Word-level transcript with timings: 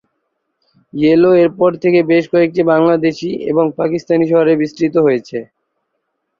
Yellow 0.93 1.31
এর 1.41 1.49
পর 1.59 1.71
থেকে 1.83 1.99
বেশ 2.11 2.23
কয়েকটি 2.33 2.61
বাংলাদেশী 2.71 3.31
এবং 3.51 3.65
পাকিস্তানি 3.79 4.25
শহরে 4.31 4.53
বিস্তৃত 4.61 4.95
হয়েছে। 5.05 5.37